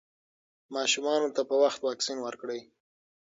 [0.75, 2.61] ماشومانو ته په وخت واکسین ورکړئ.